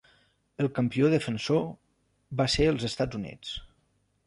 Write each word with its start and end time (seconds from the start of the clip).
El 0.63 0.69
campió 0.77 1.09
defensor 1.15 1.61
va 2.41 2.49
ser 2.57 2.67
els 2.73 2.89
Estats 2.91 3.21
Units. 3.23 3.57